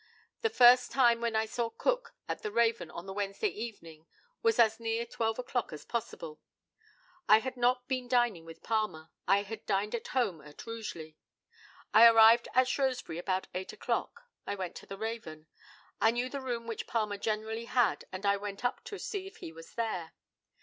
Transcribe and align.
The 0.41 0.49
first 0.49 0.91
time 0.91 1.21
when 1.21 1.35
I 1.35 1.45
saw 1.45 1.69
Cook 1.69 2.15
at 2.27 2.41
the 2.41 2.51
Raven 2.51 2.89
on 2.89 3.05
the 3.05 3.13
Wednesday 3.13 3.49
evening 3.49 4.07
was 4.41 4.57
as 4.57 4.79
near 4.79 5.05
twelve 5.05 5.37
o'clock 5.37 5.71
as 5.71 5.85
possible. 5.85 6.41
I 7.29 7.37
had 7.37 7.55
not 7.55 7.87
been 7.87 8.07
dining 8.07 8.43
with 8.43 8.63
Palmer. 8.63 9.11
I 9.27 9.43
had 9.43 9.63
dined 9.67 9.93
at 9.93 10.07
home, 10.07 10.41
at 10.41 10.65
Rugeley. 10.65 11.17
I 11.93 12.07
arrived 12.07 12.47
at 12.55 12.67
Shrewsbury 12.67 13.19
about 13.19 13.47
eight 13.53 13.73
o'clock. 13.73 14.23
I 14.47 14.55
went 14.55 14.73
to 14.77 14.87
the 14.87 14.97
Raven. 14.97 15.45
I 16.01 16.09
knew 16.09 16.29
the 16.29 16.41
room 16.41 16.65
which 16.65 16.87
Palmer 16.87 17.17
generally 17.19 17.65
had, 17.65 18.05
and 18.11 18.25
I 18.25 18.37
went 18.37 18.65
up 18.65 18.83
to 18.85 18.97
see 18.97 19.27
if 19.27 19.37
he 19.37 19.51
was 19.53 19.75
there. 19.75 20.13